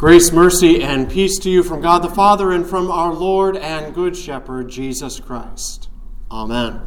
Grace, 0.00 0.32
mercy, 0.32 0.82
and 0.82 1.10
peace 1.10 1.38
to 1.38 1.50
you 1.50 1.62
from 1.62 1.82
God 1.82 1.98
the 1.98 2.08
Father 2.08 2.52
and 2.52 2.66
from 2.66 2.90
our 2.90 3.12
Lord 3.12 3.54
and 3.54 3.94
Good 3.94 4.16
Shepherd, 4.16 4.70
Jesus 4.70 5.20
Christ. 5.20 5.90
Amen. 6.30 6.80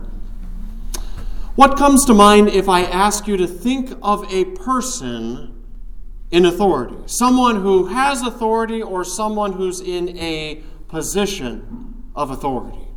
What 1.54 1.78
comes 1.78 2.05
to 2.05 2.15
mind 2.15 2.49
if 2.49 2.68
I 2.68 2.81
ask 2.81 3.28
you 3.28 3.38
to 3.38 3.46
think 3.46 3.91
of 4.02 4.26
a 4.34 4.46
person 4.46 5.63
in 6.31 6.44
authority? 6.44 6.96
Someone 7.05 7.57
who 7.61 7.86
has 7.86 8.23
authority 8.23 8.81
or 8.81 9.04
someone 9.04 9.54
who's 9.54 9.80
in 9.80 10.18
a 10.18 10.64
position 10.88 12.05
of 12.16 12.32
authority? 12.32 12.88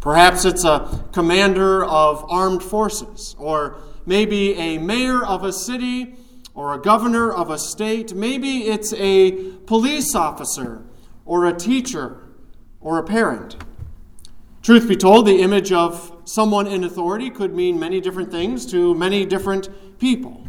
Perhaps 0.00 0.46
it's 0.46 0.64
a 0.64 1.04
commander 1.12 1.84
of 1.84 2.24
armed 2.30 2.62
forces, 2.62 3.36
or 3.38 3.76
maybe 4.06 4.54
a 4.54 4.78
mayor 4.78 5.22
of 5.22 5.44
a 5.44 5.52
city 5.52 6.14
or 6.54 6.74
a 6.74 6.78
governor 6.80 7.32
of 7.32 7.50
a 7.50 7.58
state. 7.58 8.14
Maybe 8.14 8.64
it's 8.64 8.92
a 8.94 9.32
police 9.66 10.14
officer 10.14 10.82
or 11.24 11.46
a 11.46 11.52
teacher 11.52 12.28
or 12.80 12.98
a 12.98 13.02
parent. 13.02 13.56
Truth 14.62 14.88
be 14.88 14.96
told, 14.96 15.26
the 15.26 15.42
image 15.42 15.72
of 15.72 16.16
someone 16.24 16.66
in 16.66 16.84
authority 16.84 17.30
could 17.30 17.54
mean 17.54 17.80
many 17.80 18.00
different 18.00 18.30
things 18.30 18.64
to 18.66 18.94
many 18.94 19.26
different 19.26 19.68
people. 19.98 20.46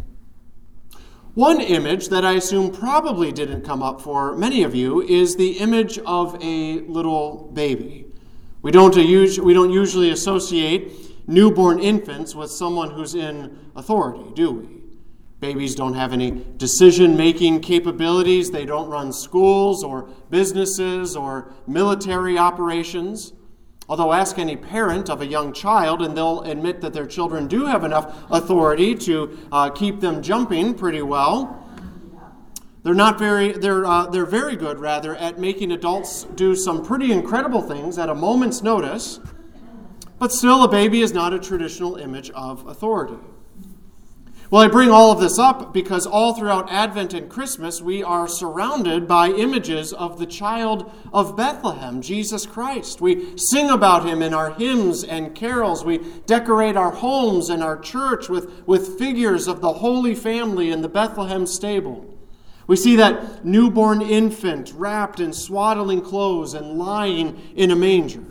One 1.33 1.59
image 1.59 2.09
that 2.09 2.23
I 2.23 2.33
assume 2.33 2.71
probably 2.71 3.31
didn't 3.31 3.63
come 3.63 3.81
up 3.81 4.01
for 4.01 4.35
many 4.35 4.61
of 4.61 4.75
you 4.75 5.01
is 5.01 5.35
the 5.35 5.53
image 5.53 5.97
of 5.99 6.37
a 6.43 6.81
little 6.81 7.49
baby. 7.53 8.05
We 8.61 8.69
don't, 8.69 8.95
we 8.95 9.53
don't 9.53 9.71
usually 9.71 10.11
associate 10.11 11.27
newborn 11.27 11.79
infants 11.79 12.35
with 12.35 12.51
someone 12.51 12.91
who's 12.91 13.15
in 13.15 13.57
authority, 13.75 14.31
do 14.35 14.51
we? 14.51 14.82
Babies 15.43 15.75
don't 15.75 15.95
have 15.95 16.13
any 16.13 16.41
decision 16.55 17.17
making 17.17 17.59
capabilities. 17.59 18.49
They 18.49 18.65
don't 18.65 18.89
run 18.89 19.11
schools 19.11 19.83
or 19.83 20.03
businesses 20.29 21.17
or 21.17 21.51
military 21.67 22.37
operations. 22.37 23.33
Although, 23.89 24.13
ask 24.13 24.39
any 24.39 24.55
parent 24.55 25.09
of 25.09 25.19
a 25.19 25.25
young 25.25 25.51
child, 25.51 26.01
and 26.01 26.15
they'll 26.15 26.43
admit 26.43 26.79
that 26.79 26.93
their 26.93 27.05
children 27.05 27.49
do 27.49 27.65
have 27.65 27.83
enough 27.83 28.23
authority 28.31 28.95
to 28.95 29.37
uh, 29.51 29.69
keep 29.69 29.99
them 29.99 30.23
jumping 30.23 30.75
pretty 30.75 31.01
well. 31.01 31.67
They're 32.83 32.93
not 32.93 33.19
very, 33.19 33.51
they're, 33.51 33.85
uh, 33.85 34.05
they're 34.05 34.25
very 34.25 34.55
good, 34.55 34.79
rather, 34.79 35.13
at 35.13 35.39
making 35.39 35.73
adults 35.73 36.23
do 36.35 36.55
some 36.55 36.85
pretty 36.85 37.11
incredible 37.11 37.61
things 37.61 37.97
at 37.97 38.07
a 38.07 38.15
moment's 38.15 38.63
notice. 38.63 39.19
But 40.19 40.31
still, 40.31 40.63
a 40.63 40.69
baby 40.69 41.01
is 41.01 41.11
not 41.11 41.33
a 41.33 41.37
traditional 41.37 41.97
image 41.97 42.29
of 42.29 42.65
authority. 42.65 43.17
Well, 44.53 44.61
I 44.61 44.67
bring 44.67 44.91
all 44.91 45.11
of 45.11 45.19
this 45.19 45.39
up 45.39 45.73
because 45.73 46.05
all 46.05 46.35
throughout 46.35 46.71
Advent 46.71 47.15
and 47.15 47.27
Christmas, 47.27 47.81
we 47.81 48.03
are 48.03 48.27
surrounded 48.27 49.07
by 49.07 49.29
images 49.29 49.91
of 49.91 50.19
the 50.19 50.27
child 50.27 50.91
of 51.11 51.35
Bethlehem, 51.35 52.03
Jesus 52.03 52.45
Christ. 52.45 53.01
We 53.01 53.35
sing 53.35 53.71
about 53.71 54.05
him 54.05 54.21
in 54.21 54.31
our 54.31 54.51
hymns 54.51 55.03
and 55.03 55.33
carols. 55.33 55.83
We 55.83 56.01
decorate 56.27 56.77
our 56.77 56.91
homes 56.91 57.49
and 57.49 57.63
our 57.63 57.79
church 57.79 58.29
with, 58.29 58.61
with 58.67 58.99
figures 58.99 59.47
of 59.47 59.59
the 59.59 59.73
Holy 59.73 60.13
Family 60.13 60.69
in 60.69 60.83
the 60.83 60.87
Bethlehem 60.87 61.47
stable. 61.47 62.15
We 62.67 62.75
see 62.75 62.95
that 62.97 63.43
newborn 63.43 64.03
infant 64.03 64.71
wrapped 64.75 65.19
in 65.19 65.33
swaddling 65.33 66.01
clothes 66.01 66.53
and 66.53 66.77
lying 66.77 67.41
in 67.55 67.71
a 67.71 67.75
manger. 67.75 68.23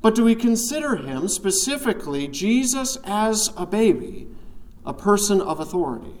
But 0.00 0.14
do 0.14 0.22
we 0.22 0.36
consider 0.36 0.94
him, 0.94 1.26
specifically 1.26 2.28
Jesus, 2.28 2.98
as 3.02 3.52
a 3.56 3.66
baby? 3.66 4.28
A 4.88 4.94
person 4.94 5.40
of 5.40 5.60
authority. 5.60 6.14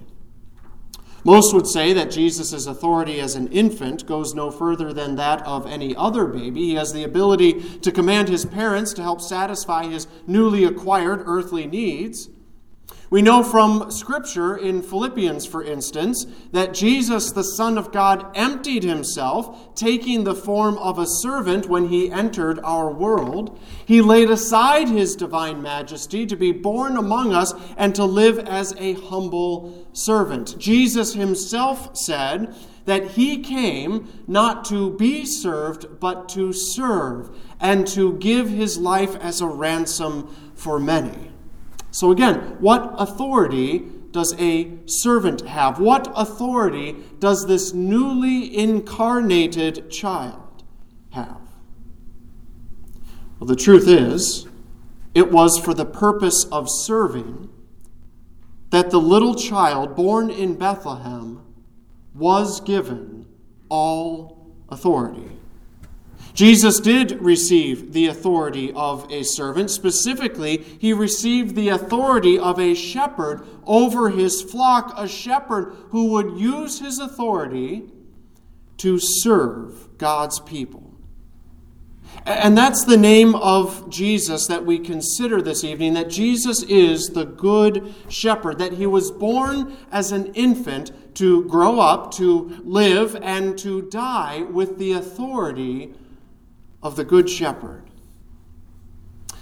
Most 1.24 1.52
would 1.52 1.66
say 1.66 1.92
that 1.94 2.10
Jesus' 2.10 2.66
authority 2.66 3.18
as 3.18 3.34
an 3.34 3.48
infant 3.48 4.06
goes 4.06 4.34
no 4.34 4.50
further 4.50 4.92
than 4.92 5.16
that 5.16 5.44
of 5.46 5.66
any 5.66 5.96
other 5.96 6.26
baby. 6.26 6.60
He 6.66 6.74
has 6.74 6.92
the 6.92 7.02
ability 7.02 7.78
to 7.80 7.90
command 7.90 8.28
his 8.28 8.44
parents 8.44 8.92
to 8.94 9.02
help 9.02 9.20
satisfy 9.20 9.86
his 9.86 10.06
newly 10.26 10.64
acquired 10.64 11.22
earthly 11.24 11.66
needs. 11.66 12.28
We 13.10 13.22
know 13.22 13.42
from 13.42 13.90
Scripture 13.90 14.54
in 14.54 14.82
Philippians, 14.82 15.46
for 15.46 15.62
instance, 15.62 16.26
that 16.52 16.74
Jesus, 16.74 17.32
the 17.32 17.42
Son 17.42 17.78
of 17.78 17.90
God, 17.90 18.26
emptied 18.34 18.82
himself, 18.82 19.74
taking 19.74 20.24
the 20.24 20.34
form 20.34 20.76
of 20.76 20.98
a 20.98 21.06
servant 21.06 21.70
when 21.70 21.88
he 21.88 22.10
entered 22.10 22.60
our 22.62 22.92
world. 22.92 23.58
He 23.86 24.02
laid 24.02 24.28
aside 24.28 24.88
his 24.88 25.16
divine 25.16 25.62
majesty 25.62 26.26
to 26.26 26.36
be 26.36 26.52
born 26.52 26.98
among 26.98 27.32
us 27.32 27.54
and 27.78 27.94
to 27.94 28.04
live 28.04 28.38
as 28.40 28.74
a 28.76 28.92
humble 28.92 29.88
servant. 29.94 30.58
Jesus 30.58 31.14
himself 31.14 31.96
said 31.96 32.54
that 32.84 33.12
he 33.12 33.38
came 33.38 34.06
not 34.26 34.66
to 34.66 34.90
be 34.96 35.24
served, 35.24 35.98
but 35.98 36.28
to 36.30 36.52
serve, 36.52 37.30
and 37.58 37.86
to 37.86 38.18
give 38.18 38.50
his 38.50 38.76
life 38.76 39.16
as 39.16 39.40
a 39.40 39.46
ransom 39.46 40.28
for 40.54 40.78
many. 40.78 41.27
So, 41.98 42.12
again, 42.12 42.58
what 42.60 42.94
authority 42.96 43.80
does 44.12 44.32
a 44.38 44.70
servant 44.86 45.40
have? 45.40 45.80
What 45.80 46.08
authority 46.14 46.94
does 47.18 47.48
this 47.48 47.72
newly 47.72 48.56
incarnated 48.56 49.90
child 49.90 50.62
have? 51.10 51.40
Well, 53.40 53.48
the 53.48 53.56
truth 53.56 53.88
is, 53.88 54.46
it 55.12 55.32
was 55.32 55.58
for 55.58 55.74
the 55.74 55.84
purpose 55.84 56.44
of 56.52 56.68
serving 56.70 57.48
that 58.70 58.92
the 58.92 59.00
little 59.00 59.34
child 59.34 59.96
born 59.96 60.30
in 60.30 60.54
Bethlehem 60.54 61.42
was 62.14 62.60
given 62.60 63.26
all 63.68 64.54
authority. 64.68 65.37
Jesus 66.38 66.78
did 66.78 67.20
receive 67.20 67.92
the 67.92 68.06
authority 68.06 68.72
of 68.72 69.10
a 69.10 69.24
servant. 69.24 69.72
Specifically, 69.72 70.58
he 70.58 70.92
received 70.92 71.56
the 71.56 71.70
authority 71.70 72.38
of 72.38 72.60
a 72.60 72.76
shepherd 72.76 73.44
over 73.66 74.10
his 74.10 74.40
flock, 74.40 74.94
a 74.96 75.08
shepherd 75.08 75.74
who 75.88 76.12
would 76.12 76.38
use 76.38 76.78
his 76.78 77.00
authority 77.00 77.90
to 78.76 79.00
serve 79.00 79.98
God's 79.98 80.38
people. 80.38 80.94
And 82.24 82.56
that's 82.56 82.84
the 82.84 82.96
name 82.96 83.34
of 83.34 83.90
Jesus 83.90 84.46
that 84.46 84.64
we 84.64 84.78
consider 84.78 85.42
this 85.42 85.64
evening 85.64 85.94
that 85.94 86.08
Jesus 86.08 86.62
is 86.62 87.08
the 87.08 87.24
good 87.24 87.92
shepherd, 88.08 88.58
that 88.60 88.74
he 88.74 88.86
was 88.86 89.10
born 89.10 89.76
as 89.90 90.12
an 90.12 90.32
infant 90.34 90.92
to 91.16 91.46
grow 91.46 91.80
up, 91.80 92.14
to 92.14 92.62
live, 92.62 93.16
and 93.22 93.58
to 93.58 93.82
die 93.90 94.42
with 94.42 94.78
the 94.78 94.92
authority 94.92 95.94
of 96.82 96.96
the 96.96 97.04
Good 97.04 97.28
Shepherd. 97.28 97.84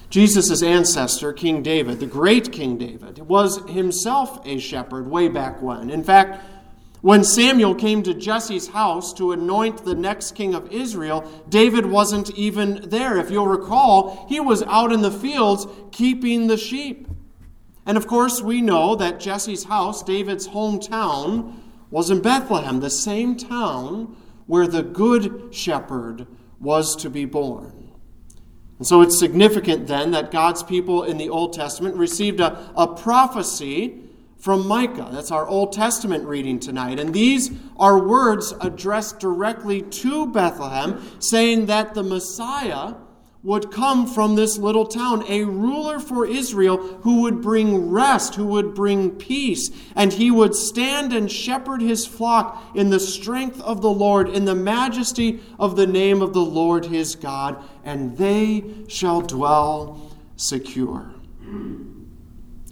Jesus' 0.08 0.62
ancestor, 0.62 1.32
King 1.32 1.62
David, 1.62 2.00
the 2.00 2.06
great 2.06 2.52
King 2.52 2.78
David, 2.78 3.18
was 3.18 3.58
himself 3.68 4.40
a 4.46 4.58
shepherd 4.58 5.10
way 5.10 5.28
back 5.28 5.60
when. 5.60 5.90
In 5.90 6.04
fact, 6.04 6.42
when 7.02 7.22
Samuel 7.22 7.74
came 7.74 8.02
to 8.04 8.14
Jesse's 8.14 8.68
house 8.68 9.12
to 9.14 9.32
anoint 9.32 9.84
the 9.84 9.94
next 9.94 10.34
king 10.34 10.54
of 10.54 10.72
Israel, 10.72 11.30
David 11.48 11.86
wasn't 11.86 12.30
even 12.30 12.88
there. 12.88 13.18
If 13.18 13.30
you'll 13.30 13.46
recall, 13.46 14.26
he 14.28 14.40
was 14.40 14.62
out 14.62 14.92
in 14.92 15.02
the 15.02 15.10
fields 15.10 15.66
keeping 15.92 16.46
the 16.46 16.56
sheep. 16.56 17.08
And 17.84 17.96
of 17.96 18.06
course, 18.06 18.40
we 18.42 18.60
know 18.62 18.96
that 18.96 19.20
Jesse's 19.20 19.64
house, 19.64 20.02
David's 20.02 20.48
hometown, 20.48 21.54
was 21.90 22.10
in 22.10 22.20
Bethlehem, 22.20 22.80
the 22.80 22.90
same 22.90 23.36
town 23.36 24.16
where 24.46 24.66
the 24.66 24.82
good 24.82 25.54
shepherd 25.54 26.26
was 26.60 26.96
to 26.96 27.10
be 27.10 27.24
born. 27.24 27.92
And 28.78 28.86
so 28.86 29.00
it's 29.00 29.18
significant 29.18 29.86
then 29.86 30.10
that 30.10 30.30
God's 30.30 30.62
people 30.62 31.02
in 31.02 31.16
the 31.16 31.28
Old 31.28 31.52
Testament 31.52 31.96
received 31.96 32.40
a, 32.40 32.70
a 32.76 32.86
prophecy 32.86 34.02
from 34.38 34.68
Micah. 34.68 35.08
That's 35.10 35.30
our 35.30 35.46
Old 35.46 35.72
Testament 35.72 36.24
reading 36.26 36.60
tonight. 36.60 37.00
And 37.00 37.14
these 37.14 37.50
are 37.78 37.98
words 37.98 38.52
addressed 38.60 39.18
directly 39.18 39.80
to 39.82 40.26
Bethlehem, 40.26 41.02
saying 41.20 41.66
that 41.66 41.94
the 41.94 42.02
Messiah 42.02 42.94
would 43.46 43.70
come 43.70 44.08
from 44.08 44.34
this 44.34 44.58
little 44.58 44.84
town, 44.84 45.24
a 45.28 45.44
ruler 45.44 46.00
for 46.00 46.26
Israel 46.26 46.78
who 47.02 47.22
would 47.22 47.40
bring 47.40 47.88
rest, 47.92 48.34
who 48.34 48.44
would 48.44 48.74
bring 48.74 49.08
peace, 49.08 49.70
and 49.94 50.14
he 50.14 50.32
would 50.32 50.52
stand 50.52 51.12
and 51.12 51.30
shepherd 51.30 51.80
his 51.80 52.04
flock 52.04 52.60
in 52.74 52.90
the 52.90 52.98
strength 52.98 53.60
of 53.60 53.82
the 53.82 53.90
Lord, 53.90 54.28
in 54.28 54.46
the 54.46 54.54
majesty 54.56 55.38
of 55.60 55.76
the 55.76 55.86
name 55.86 56.22
of 56.22 56.32
the 56.32 56.44
Lord 56.44 56.86
his 56.86 57.14
God, 57.14 57.62
and 57.84 58.18
they 58.18 58.64
shall 58.88 59.20
dwell 59.20 60.10
secure. 60.34 61.14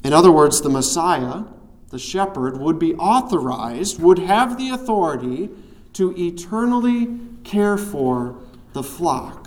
In 0.02 0.12
other 0.12 0.32
words, 0.32 0.60
the 0.60 0.70
Messiah, 0.70 1.44
the 1.90 2.00
shepherd, 2.00 2.58
would 2.58 2.80
be 2.80 2.96
authorized, 2.96 4.02
would 4.02 4.18
have 4.18 4.58
the 4.58 4.70
authority 4.70 5.50
to 5.92 6.12
eternally 6.20 7.16
care 7.44 7.78
for 7.78 8.40
the 8.72 8.82
flock 8.82 9.43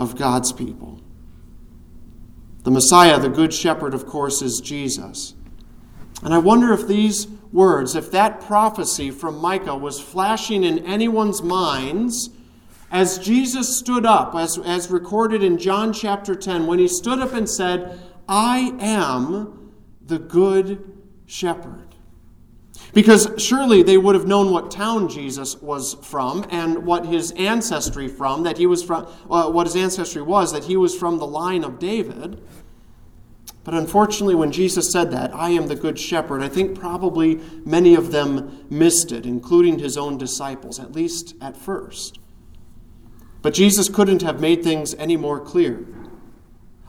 of 0.00 0.16
God's 0.16 0.50
people. 0.50 0.98
The 2.64 2.70
Messiah, 2.70 3.20
the 3.20 3.28
Good 3.28 3.54
Shepherd, 3.54 3.94
of 3.94 4.06
course, 4.06 4.42
is 4.42 4.60
Jesus. 4.60 5.34
And 6.22 6.34
I 6.34 6.38
wonder 6.38 6.72
if 6.72 6.88
these 6.88 7.28
words, 7.52 7.94
if 7.94 8.10
that 8.10 8.40
prophecy 8.40 9.10
from 9.10 9.38
Micah 9.38 9.76
was 9.76 10.00
flashing 10.00 10.64
in 10.64 10.84
anyone's 10.86 11.42
minds, 11.42 12.30
as 12.90 13.18
Jesus 13.18 13.78
stood 13.78 14.04
up, 14.04 14.34
as, 14.34 14.58
as 14.58 14.90
recorded 14.90 15.42
in 15.42 15.58
John 15.58 15.92
chapter 15.92 16.34
10, 16.34 16.66
when 16.66 16.78
he 16.78 16.88
stood 16.88 17.20
up 17.20 17.34
and 17.34 17.48
said, 17.48 18.00
I 18.28 18.74
am 18.80 19.72
the 20.04 20.18
good 20.18 20.98
shepherd. 21.26 21.89
Because 22.92 23.28
surely 23.38 23.82
they 23.82 23.96
would 23.96 24.14
have 24.14 24.26
known 24.26 24.50
what 24.50 24.70
town 24.70 25.08
Jesus 25.08 25.56
was 25.56 25.94
from 26.02 26.44
and 26.50 26.84
what 26.84 27.06
his 27.06 27.30
ancestry 27.32 28.08
from, 28.08 28.42
that 28.42 28.58
he 28.58 28.66
was 28.66 28.82
from, 28.82 29.06
uh, 29.30 29.50
what 29.50 29.66
his 29.66 29.76
ancestry 29.76 30.22
was, 30.22 30.52
that 30.52 30.64
he 30.64 30.76
was 30.76 30.96
from 30.96 31.18
the 31.18 31.26
line 31.26 31.62
of 31.62 31.78
David. 31.78 32.42
But 33.62 33.74
unfortunately, 33.74 34.34
when 34.34 34.52
Jesus 34.52 34.90
said 34.90 35.10
that, 35.12 35.34
I 35.34 35.50
am 35.50 35.68
the 35.68 35.76
good 35.76 35.98
shepherd, 35.98 36.42
I 36.42 36.48
think 36.48 36.78
probably 36.78 37.40
many 37.64 37.94
of 37.94 38.10
them 38.10 38.66
missed 38.70 39.12
it, 39.12 39.26
including 39.26 39.78
his 39.78 39.96
own 39.96 40.18
disciples, 40.18 40.80
at 40.80 40.92
least 40.92 41.34
at 41.40 41.56
first. 41.56 42.18
But 43.42 43.54
Jesus 43.54 43.88
couldn't 43.88 44.22
have 44.22 44.40
made 44.40 44.62
things 44.62 44.94
any 44.94 45.16
more 45.16 45.40
clear. 45.40 45.86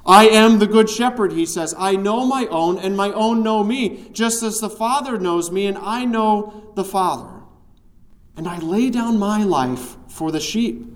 I 0.06 0.28
am 0.28 0.60
the 0.60 0.68
good 0.68 0.90
shepherd, 0.90 1.34
he 1.34 1.46
says. 1.46 1.76
I 1.78 1.96
know 1.96 2.26
my 2.26 2.48
own, 2.48 2.80
and 2.80 2.98
my 2.98 3.12
own 3.12 3.44
know 3.44 3.64
me, 3.64 4.10
just 4.12 4.42
as 4.42 4.60
the 4.60 4.70
Father 4.70 5.20
knows 5.20 5.52
me, 5.52 5.68
and 5.68 5.78
I 5.78 6.06
know 6.06 6.72
the 6.76 6.84
Father. 6.84 7.44
And 8.36 8.48
I 8.48 8.58
lay 8.60 8.90
down 8.90 9.20
my 9.20 9.44
life 9.44 9.98
for 10.08 10.32
the 10.32 10.40
sheep. 10.40 10.88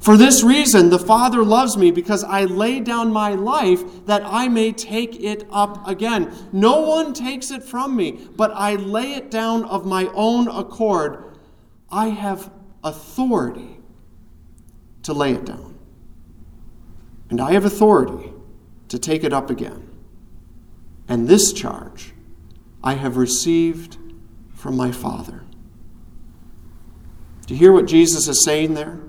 For 0.00 0.16
this 0.16 0.42
reason, 0.42 0.90
the 0.90 0.98
Father 0.98 1.42
loves 1.42 1.76
me, 1.76 1.90
because 1.90 2.22
I 2.22 2.44
lay 2.44 2.78
down 2.78 3.12
my 3.12 3.34
life 3.34 3.82
that 4.06 4.22
I 4.24 4.48
may 4.48 4.70
take 4.70 5.20
it 5.20 5.46
up 5.50 5.86
again. 5.88 6.32
No 6.52 6.82
one 6.82 7.14
takes 7.14 7.50
it 7.50 7.64
from 7.64 7.96
me, 7.96 8.28
but 8.36 8.52
I 8.54 8.76
lay 8.76 9.14
it 9.14 9.30
down 9.30 9.64
of 9.64 9.86
my 9.86 10.08
own 10.14 10.46
accord. 10.46 11.36
I 11.90 12.08
have 12.08 12.52
authority 12.84 13.80
to 15.02 15.12
lay 15.12 15.32
it 15.32 15.44
down 15.44 15.73
and 17.34 17.40
I 17.40 17.50
have 17.54 17.64
authority 17.64 18.32
to 18.86 18.96
take 18.96 19.24
it 19.24 19.32
up 19.32 19.50
again. 19.50 19.90
And 21.08 21.26
this 21.26 21.52
charge 21.52 22.12
I 22.80 22.94
have 22.94 23.16
received 23.16 23.98
from 24.54 24.76
my 24.76 24.92
Father. 24.92 25.42
Do 27.44 27.54
you 27.54 27.58
hear 27.58 27.72
what 27.72 27.86
Jesus 27.86 28.28
is 28.28 28.44
saying 28.44 28.74
there? 28.74 29.00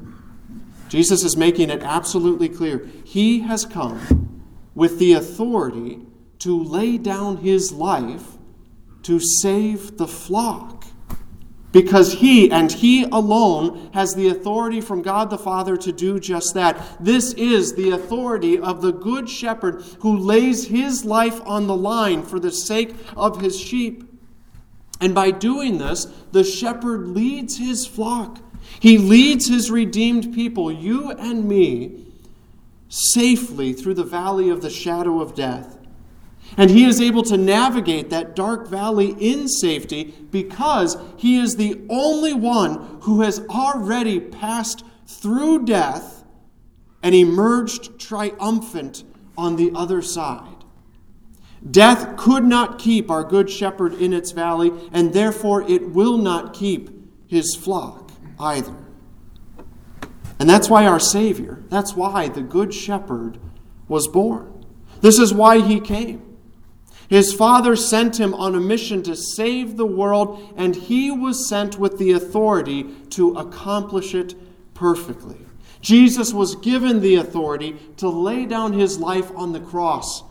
Jesus 0.90 1.24
is 1.24 1.38
making 1.38 1.70
it 1.70 1.84
absolutely 1.84 2.50
clear. 2.50 2.90
He 3.04 3.42
has 3.42 3.64
come 3.64 4.44
with 4.74 4.98
the 4.98 5.14
authority 5.14 6.00
to 6.40 6.64
lay 6.64 6.98
down 6.98 7.38
his 7.38 7.72
life 7.72 8.40
to 9.04 9.20
save 9.20 9.98
the 9.98 10.08
flock 10.08 10.75
because 11.76 12.14
he 12.14 12.50
and 12.50 12.72
he 12.72 13.04
alone 13.04 13.90
has 13.94 14.16
the 14.16 14.30
authority 14.30 14.80
from 14.80 15.02
God 15.02 15.30
the 15.30 15.38
Father 15.38 15.76
to 15.76 15.92
do 15.92 16.22
just 16.22 16.54
that. 16.54 16.82
This 17.02 17.34
is 17.34 17.76
the 17.76 17.90
authority 17.90 18.58
of 18.58 18.82
the 18.82 18.94
good 18.94 19.30
shepherd 19.30 19.84
who 20.00 20.18
lays 20.18 20.68
his 20.68 21.04
life 21.04 21.42
on 21.46 21.68
the 21.68 21.76
line 21.76 22.24
for 22.24 22.40
the 22.40 22.54
sake 22.54 22.96
of 23.18 23.42
his 23.42 23.60
sheep. 23.60 24.10
And 25.02 25.14
by 25.14 25.32
doing 25.32 25.78
this, 25.78 26.06
the 26.32 26.46
shepherd 26.46 27.10
leads 27.10 27.58
his 27.58 27.86
flock. 27.86 28.40
He 28.80 28.98
leads 28.98 29.50
his 29.50 29.70
redeemed 29.70 30.34
people, 30.34 30.72
you 30.72 31.12
and 31.12 31.44
me, 31.44 32.06
safely 32.88 33.74
through 33.74 33.96
the 33.96 34.06
valley 34.06 34.50
of 34.50 34.62
the 34.62 34.70
shadow 34.70 35.20
of 35.20 35.36
death 35.36 35.75
and 36.58 36.70
he 36.70 36.86
is 36.86 37.02
able 37.02 37.24
to 37.24 37.38
navigate 37.38 38.10
that 38.10 38.36
dark 38.36 38.68
valley 38.68 39.16
in 39.20 39.48
safety 39.48 40.14
because 40.32 40.98
he 41.18 41.38
is 41.38 41.56
the 41.56 41.82
only 41.90 42.34
one 42.34 43.00
who 43.02 43.22
has 43.22 43.40
already 43.50 44.20
passed 44.20 44.84
through 45.06 45.66
death 45.66 46.24
and 47.04 47.14
emerged 47.14 48.00
triumphant 48.00 49.04
on 49.38 49.56
the 49.56 49.72
other 49.76 50.02
side. 50.02 50.64
Death 51.70 52.16
could 52.16 52.44
not 52.44 52.80
keep 52.80 53.10
our 53.10 53.24
good 53.24 53.50
shepherd 53.50 53.94
in 53.96 54.14
its 54.14 54.32
valley, 54.32 54.72
and 54.92 55.14
therefore 55.14 55.64
it 55.64 55.90
will 55.90 56.18
not 56.18 56.54
keep 56.54 56.90
his 57.28 57.56
flock 57.56 58.12
either. 58.40 58.76
And 60.40 60.50
that's 60.50 60.70
why 60.70 60.86
our 60.86 61.00
Savior, 61.00 61.64
that's 61.70 61.96
why 61.96 62.28
the 62.28 62.42
good 62.42 62.74
shepherd 62.74 63.40
was 63.88 64.08
born. 64.08 64.66
This 65.02 65.18
is 65.18 65.34
why 65.34 65.62
he 65.62 65.80
came. 65.80 66.35
His 67.08 67.34
father 67.34 67.76
sent 67.76 68.20
him 68.20 68.34
on 68.34 68.56
a 68.56 68.60
mission 68.60 69.04
to 69.04 69.16
save 69.16 69.78
the 69.78 69.86
world, 69.86 70.54
and 70.56 70.76
he 70.76 71.12
was 71.12 71.48
sent 71.48 71.78
with 71.78 71.98
the 71.98 72.12
authority 72.12 72.84
to 73.12 73.36
accomplish 73.36 74.16
it 74.16 74.34
perfectly. 74.74 75.38
Jesus 75.82 76.34
was 76.34 76.56
given 76.56 77.02
the 77.02 77.16
authority 77.16 77.76
to 77.98 78.10
lay 78.10 78.46
down 78.46 78.74
his 78.74 78.98
life 78.98 79.32
on 79.36 79.54
the 79.54 79.60
cross 79.60 80.24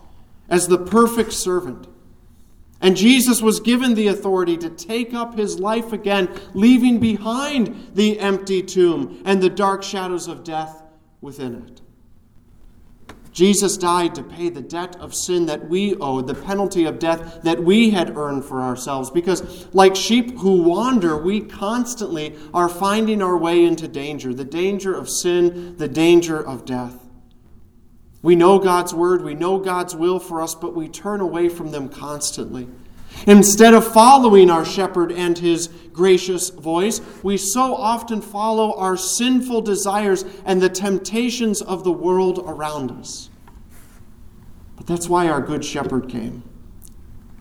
as 0.49 0.67
the 0.67 0.79
perfect 0.79 1.33
servant. 1.33 1.87
And 2.81 2.97
Jesus 2.97 3.41
was 3.41 3.61
given 3.61 3.95
the 3.95 4.09
authority 4.09 4.57
to 4.59 4.69
take 4.69 5.15
up 5.15 5.39
his 5.39 5.61
life 5.61 5.93
again, 5.93 6.29
leaving 6.55 6.99
behind 6.99 7.93
the 7.95 8.19
empty 8.19 8.63
tomb 8.63 9.23
and 9.25 9.41
the 9.41 9.49
dark 9.49 9.83
shadows 9.83 10.27
of 10.27 10.45
death 10.45 10.83
within 11.21 11.55
it. 11.55 11.81
Jesus 13.35 13.77
died 13.77 14.15
to 14.15 14.23
pay 14.23 14.49
the 14.49 14.61
debt 14.61 14.95
of 15.01 15.13
sin 15.13 15.47
that 15.47 15.69
we 15.69 15.97
owed, 15.97 16.29
the 16.29 16.37
penalty 16.37 16.85
of 16.85 17.01
death 17.01 17.43
that 17.43 17.65
we 17.65 17.91
had 17.91 18.17
earned 18.17 18.45
for 18.45 18.63
ourselves. 18.63 19.11
Because, 19.11 19.67
like 19.75 19.97
sheep 19.97 20.39
who 20.39 20.63
wander, 20.63 21.17
we 21.17 21.41
constantly 21.41 22.37
are 22.55 22.69
finding 22.69 23.21
our 23.21 23.37
way 23.37 23.65
into 23.65 23.89
danger 23.89 24.33
the 24.33 24.45
danger 24.45 24.95
of 24.95 25.11
sin, 25.11 25.77
the 25.77 25.89
danger 25.89 26.41
of 26.41 26.65
death. 26.65 27.05
We 28.23 28.37
know 28.37 28.61
God's 28.61 28.95
word, 28.95 29.25
we 29.25 29.35
know 29.35 29.59
God's 29.59 29.97
will 29.97 30.21
for 30.21 30.41
us, 30.41 30.55
but 30.55 30.77
we 30.77 30.89
turn 30.89 31.21
away 31.21 31.49
from 31.49 31.73
them 31.73 31.89
constantly. 31.89 32.69
Instead 33.27 33.75
of 33.75 33.91
following 33.93 34.51
our 34.51 34.65
shepherd 34.65 35.11
and 35.11 35.39
his 35.39 35.69
gracious 35.93 36.51
voice, 36.51 37.01
we 37.23 37.37
so 37.37 37.75
often 37.75 38.21
follow 38.21 38.77
our 38.77 38.97
sinful 38.97 39.63
desires 39.63 40.25
and 40.45 40.61
the 40.61 40.69
temptations 40.69 41.63
of 41.63 41.85
the 41.85 41.93
world 41.93 42.43
around 42.47 42.91
us. 42.91 43.31
But 44.77 44.87
that's 44.87 45.09
why 45.09 45.29
our 45.29 45.41
good 45.41 45.65
shepherd 45.65 46.09
came. 46.09 46.43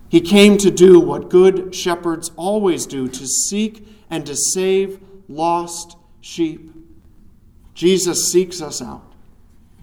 He 0.07 0.21
came 0.21 0.57
to 0.59 0.69
do 0.69 0.99
what 0.99 1.29
good 1.29 1.73
shepherds 1.73 2.31
always 2.35 2.85
do 2.85 3.07
to 3.07 3.27
seek 3.27 3.87
and 4.09 4.25
to 4.27 4.35
save 4.35 4.99
lost 5.27 5.97
sheep. 6.21 6.71
Jesus 7.73 8.31
seeks 8.31 8.61
us 8.61 8.81
out. 8.81 9.11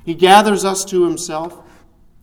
He 0.04 0.14
gathers 0.14 0.64
us 0.64 0.84
to 0.86 1.04
himself. 1.04 1.60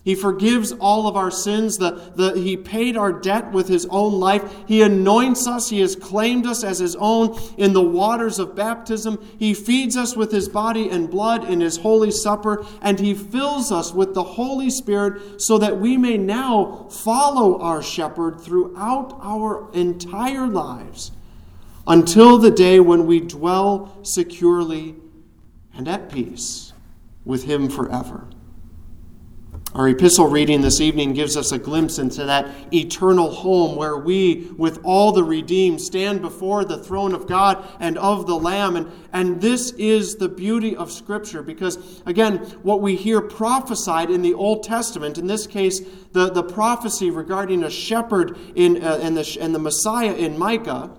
He 0.08 0.16
forgives 0.16 0.72
all 0.72 1.06
of 1.06 1.18
our 1.18 1.30
sins. 1.30 1.80
The, 1.80 2.14
the, 2.16 2.32
he 2.40 2.56
paid 2.56 2.96
our 2.96 3.12
debt 3.12 3.52
with 3.52 3.68
his 3.68 3.86
own 3.88 4.22
life. 4.22 4.64
He 4.66 4.82
anoints 4.82 5.46
us. 5.48 5.70
He 5.70 5.82
has 5.82 5.98
claimed 5.98 6.48
us 6.48 6.64
as 6.64 6.80
his 6.80 6.96
own 6.98 7.38
in 7.58 7.74
the 7.74 7.82
waters 7.82 8.40
of 8.40 8.56
baptism. 8.56 9.20
He 9.38 9.54
feeds 9.54 9.98
us 9.98 10.16
with 10.16 10.32
his 10.32 10.48
body 10.48 10.90
and 10.90 11.10
blood 11.10 11.44
in 11.44 11.60
his 11.60 11.76
holy 11.76 12.12
supper. 12.12 12.66
And 12.82 13.02
he 13.02 13.14
fills 13.14 13.70
us 13.70 13.92
with 13.92 14.14
the 14.14 14.24
Holy 14.24 14.70
Spirit 14.70 15.42
so 15.42 15.58
that 15.58 15.78
we 15.78 15.98
may 15.98 16.18
now 16.18 16.88
follow 16.90 17.60
our 17.60 17.84
shepherd 17.84 18.40
throughout 18.40 19.20
our 19.22 19.70
entire 19.74 20.48
lives 20.48 21.12
until 21.86 22.38
the 22.38 22.52
day 22.52 22.80
when 22.80 23.08
we 23.08 23.20
dwell 23.20 23.98
securely 24.04 24.96
and 25.74 25.86
at 25.86 26.10
peace 26.10 26.72
with 27.26 27.44
him 27.44 27.68
forever. 27.68 28.30
Our 29.76 29.90
epistle 29.90 30.28
reading 30.28 30.62
this 30.62 30.80
evening 30.80 31.12
gives 31.12 31.36
us 31.36 31.52
a 31.52 31.60
glimpse 31.60 32.00
into 32.00 32.24
that 32.24 32.74
eternal 32.74 33.30
home 33.30 33.76
where 33.76 33.98
we, 33.98 34.50
with 34.58 34.80
all 34.82 35.12
the 35.12 35.26
redeemed, 35.26 35.82
stand 35.82 36.22
before 36.22 36.64
the 36.64 36.82
throne 36.82 37.14
of 37.14 37.28
God 37.28 37.68
and 37.82 37.98
of 37.98 38.28
the 38.28 38.36
Lamb. 38.36 38.78
And, 38.78 38.90
and 39.12 39.42
this 39.42 39.72
is 39.72 40.16
the 40.16 40.30
beauty 40.30 40.74
of 40.74 40.90
Scripture 40.90 41.44
because, 41.44 42.02
again, 42.06 42.38
what 42.64 42.82
we 42.82 42.96
hear 42.96 43.20
prophesied 43.20 44.10
in 44.10 44.22
the 44.22 44.34
Old 44.34 44.64
Testament, 44.64 45.18
in 45.18 45.28
this 45.28 45.46
case, 45.46 45.82
the, 46.14 46.32
the 46.32 46.44
prophecy 46.44 47.12
regarding 47.12 47.64
a 47.66 47.70
shepherd 47.70 48.38
in, 48.56 48.82
uh, 48.82 49.00
and, 49.02 49.18
the, 49.18 49.38
and 49.40 49.54
the 49.54 49.60
Messiah 49.60 50.14
in 50.14 50.40
Micah, 50.40 50.92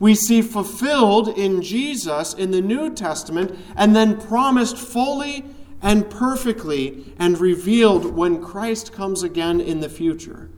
we 0.00 0.16
see 0.16 0.42
fulfilled 0.42 1.28
in 1.28 1.62
Jesus 1.62 2.34
in 2.34 2.50
the 2.50 2.62
New 2.62 2.92
Testament 2.92 3.56
and 3.76 3.94
then 3.94 4.20
promised 4.20 4.76
fully 4.76 5.44
and 5.82 6.10
perfectly 6.10 7.14
and 7.18 7.38
revealed 7.38 8.14
when 8.14 8.42
Christ 8.42 8.92
comes 8.92 9.22
again 9.22 9.60
in 9.60 9.80
the 9.80 9.88
future. 9.88 10.50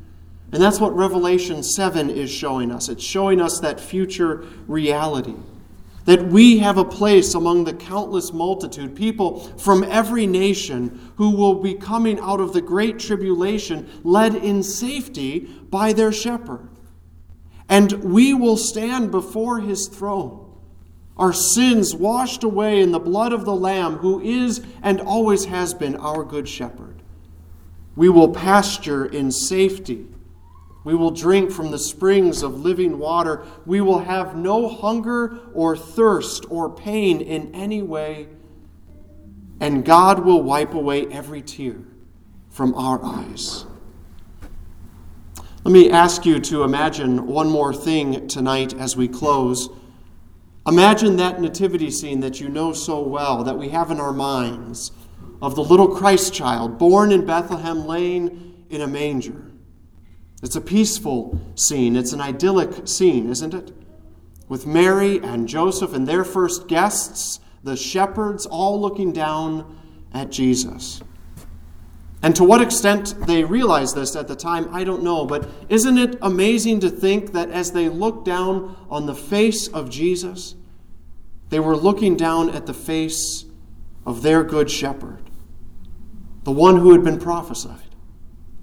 And 0.52 0.62
that's 0.62 0.81
what 0.81 0.95
Revelation 0.95 1.62
7 1.62 2.11
is 2.11 2.31
showing 2.31 2.71
us. 2.71 2.88
It's 2.88 3.05
showing 3.05 3.41
us 3.41 3.61
that 3.61 3.81
future 3.81 4.45
reality. 4.67 5.35
That 6.05 6.26
we 6.26 6.59
have 6.59 6.79
a 6.79 6.85
place 6.85 7.35
among 7.35 7.64
the 7.64 7.73
countless 7.73 8.33
multitude, 8.33 8.97
people 8.97 9.41
from 9.57 9.85
every 9.85 10.26
nation 10.26 11.12
who 11.17 11.31
will 11.31 11.62
be 11.62 11.75
coming 11.75 12.19
out 12.19 12.41
of 12.41 12.52
the 12.52 12.61
great 12.61 12.99
tribulation, 12.99 13.88
led 14.02 14.35
in 14.35 14.62
safety 14.62 15.49
by 15.71 15.93
their 15.93 16.12
shepherd. 16.12 16.69
and 17.69 17.93
we 18.05 18.35
will 18.35 18.57
stand 18.59 19.11
before 19.11 19.61
his 19.61 19.88
throne. 19.88 20.42
Our 21.23 21.33
sins 21.33 21.95
washed 21.95 22.43
away 22.43 22.81
in 22.81 22.91
the 22.91 22.99
blood 22.99 23.33
of 23.33 23.45
the 23.45 23.55
Lamb, 23.55 23.99
who 23.99 24.21
is 24.21 24.61
and 24.83 25.00
always 25.00 25.45
has 25.45 25.73
been 25.73 25.95
our 25.95 26.25
good 26.25 26.49
shepherd. 26.49 27.00
We 27.95 28.09
will 28.09 28.31
pasture 28.31 29.07
in 29.07 29.31
safety. 29.31 30.09
We 30.83 30.97
will 30.97 31.12
drink 31.12 31.52
from 31.52 31.71
the 31.71 31.79
springs 31.79 32.43
of 32.43 32.59
living 32.59 32.99
water. 32.99 33.47
We 33.64 33.81
will 33.81 34.00
have 34.00 34.35
no 34.35 34.69
hunger 34.69 35.38
or 35.55 35.76
thirst 35.76 36.45
or 36.50 36.69
pain 36.69 37.21
in 37.21 37.55
any 37.55 37.83
way. 37.83 38.26
And 39.61 39.85
God 39.85 40.25
will 40.25 40.43
wipe 40.43 40.75
away 40.75 41.07
every 41.07 41.41
tear 41.41 41.76
from 42.50 42.75
our 42.75 43.00
eyes. 43.00 43.64
Let 45.62 45.71
me 45.71 45.88
ask 45.88 46.26
you 46.26 46.41
to 46.41 46.64
imagine 46.64 47.29
one 47.29 47.49
more 47.49 47.73
thing 47.73 48.26
tonight 48.26 48.75
as 48.75 48.97
we 48.97 49.07
close. 49.07 49.69
Imagine 50.66 51.16
that 51.16 51.40
nativity 51.40 51.90
scene 51.90 52.21
that 52.21 52.40
you 52.40 52.49
know 52.49 52.73
so 52.73 53.00
well, 53.00 53.42
that 53.42 53.59
we 53.59 53.71
have 53.71 53.90
in 53.90 53.99
our 53.99 54.12
minds, 54.12 54.92
of 55.40 55.57
the 55.57 55.64
little 55.64 55.88
Christ 55.88 56.33
child 56.33 56.78
born 56.78 57.11
in 57.11 57.26
Bethlehem, 57.26 57.85
laying 57.85 58.64
in 58.71 58.81
a 58.81 58.87
manger. 58.87 59.50
It's 60.40 60.54
a 60.54 60.61
peaceful 60.61 61.40
scene, 61.57 61.97
it's 61.97 62.12
an 62.12 62.21
idyllic 62.21 62.87
scene, 62.87 63.28
isn't 63.28 63.54
it? 63.54 63.73
With 64.49 64.66
Mary 64.66 65.19
and 65.19 65.49
Joseph 65.49 65.95
and 65.95 66.07
their 66.07 66.25
first 66.25 66.69
guests, 66.69 67.40
the 67.64 67.76
shepherds, 67.76 68.47
all 68.47 68.81
looking 68.81 69.12
down 69.12 69.78
at 70.12 70.31
Jesus. 70.31 71.00
And 72.23 72.37
to 72.37 72.45
what 72.45 72.62
extent 72.62 73.14
they 73.26 73.43
realized 73.43 73.97
this 73.97 74.14
at 74.14 74.29
the 74.29 74.37
time, 74.37 74.69
I 74.73 74.85
don't 74.85 75.02
know. 75.02 75.26
But 75.26 75.49
isn't 75.69 75.99
it 75.99 76.19
amazing 76.23 76.81
to 76.81 76.91
think 76.91 77.33
that 77.33 77.50
as 77.50 77.73
they 77.73 77.88
looked 77.88 78.25
down 78.25 78.76
on 78.88 79.07
the 79.07 79.14
face 79.14 79.67
of 79.67 79.91
Jesus, 79.91 80.55
they 81.49 81.59
were 81.59 81.76
looking 81.76 82.17
down 82.17 82.50
at 82.50 82.67
the 82.67 82.75
face 82.75 83.45
of 84.07 84.23
their 84.23 84.45
good 84.45 84.71
shepherd, 84.71 85.31
the 86.45 86.52
one 86.52 86.76
who 86.76 86.93
had 86.93 87.02
been 87.02 87.19
prophesied, 87.19 87.95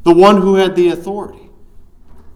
the 0.03 0.13
one 0.13 0.41
who 0.41 0.55
had 0.55 0.75
the 0.75 0.87
authority, 0.87 1.49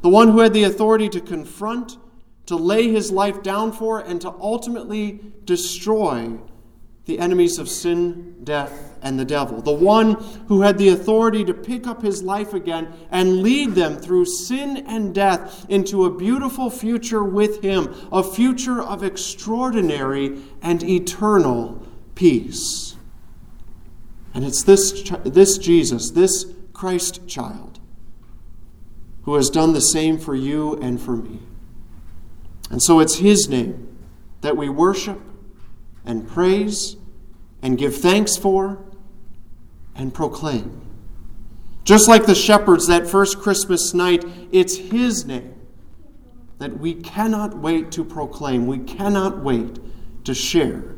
the 0.01 0.10
one 0.10 0.30
who 0.30 0.39
had 0.39 0.53
the 0.53 0.63
authority 0.63 1.08
to 1.10 1.22
confront, 1.22 1.98
to 2.46 2.58
lay 2.58 2.92
his 2.92 3.12
life 3.12 3.42
down 3.42 3.72
for, 3.72 4.00
and 4.00 4.20
to 4.20 4.30
ultimately 4.30 5.22
destroy 5.46 6.38
the 7.05 7.19
enemies 7.19 7.60
of 7.60 7.67
sin, 7.67 8.36
death, 8.43 8.98
and 9.01 9.19
the 9.19 9.25
devil, 9.25 9.62
the 9.62 9.72
one 9.72 10.13
who 10.48 10.62
had 10.62 10.77
the 10.77 10.88
authority 10.88 11.43
to 11.43 11.53
pick 11.53 11.86
up 11.86 12.01
his 12.01 12.24
life 12.24 12.53
again 12.53 12.93
and 13.12 13.43
lead 13.43 13.75
them 13.75 13.98
through 13.98 14.25
sin 14.25 14.77
and 14.88 15.13
death 15.13 15.65
into 15.67 16.05
a 16.05 16.10
beautiful 16.10 16.69
future 16.69 17.24
with 17.24 17.62
him, 17.62 17.93
a 18.12 18.24
future 18.24 18.81
of 18.81 19.03
extraordinary 19.03 20.41
and 20.62 20.81
eternal 20.83 21.86
peace. 22.15 22.95
And 24.33 24.45
it's 24.45 24.63
this, 24.63 25.12
this 25.25 25.57
Jesus, 25.57 26.12
this 26.12 26.45
Christ 26.72 27.27
child, 27.27 27.79
who 29.24 29.36
has 29.36 29.50
done 29.50 29.74
the 29.74 29.81
same 29.81 30.17
for 30.17 30.36
you 30.36 30.75
and 30.77 31.01
for 31.01 31.17
me. 31.17 31.39
And 32.72 32.81
so 32.81 33.01
it's 33.01 33.17
his 33.17 33.50
name 33.50 33.89
that 34.39 34.55
we 34.55 34.69
worship 34.69 35.19
and 36.05 36.27
praise 36.27 36.98
and 37.62 37.77
give 37.77 37.95
thanks 37.95 38.38
for 38.38 38.83
and 39.95 40.13
proclaim. 40.13 40.81
Just 41.83 42.07
like 42.07 42.25
the 42.25 42.36
shepherds 42.36 42.88
that 42.88 43.07
first 43.07 43.39
Christmas 43.39 43.93
night, 43.93 44.24
it's 44.51 44.75
His 44.77 45.25
name 45.25 45.53
that 46.60 46.79
we 46.79 46.93
cannot 46.93 47.57
wait 47.57 47.91
to 47.91 48.05
proclaim. 48.05 48.67
We 48.67 48.79
cannot 48.79 49.39
wait 49.39 49.79
to 50.24 50.33
share 50.33 50.95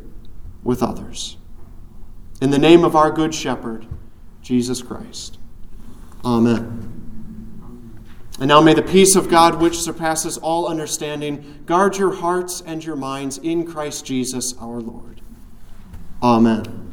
with 0.63 0.83
others. 0.83 1.37
In 2.41 2.51
the 2.51 2.59
name 2.59 2.83
of 2.83 2.95
our 2.95 3.09
Good 3.09 3.33
Shepherd, 3.33 3.87
Jesus 4.41 4.81
Christ. 4.81 5.39
Amen. 6.23 7.14
And 8.39 8.49
now 8.49 8.59
may 8.59 8.73
the 8.73 8.81
peace 8.81 9.15
of 9.15 9.29
God, 9.29 9.61
which 9.61 9.79
surpasses 9.79 10.37
all 10.37 10.67
understanding, 10.67 11.63
guard 11.65 11.97
your 11.97 12.15
hearts 12.15 12.61
and 12.61 12.83
your 12.83 12.97
minds 12.97 13.37
in 13.37 13.65
Christ 13.65 14.05
Jesus 14.05 14.53
our 14.59 14.81
Lord. 14.81 15.21
Amen. 16.21 16.84